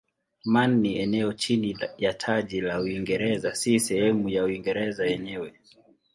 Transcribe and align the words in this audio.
Man 0.45 0.81
ni 0.81 0.97
eneo 0.99 1.33
chini 1.33 1.77
ya 1.97 2.13
taji 2.13 2.61
la 2.61 2.79
Uingereza 2.81 3.55
si 3.55 3.79
sehemu 3.79 4.29
ya 4.29 4.43
Uingereza 4.43 5.05
yenyewe. 5.05 5.53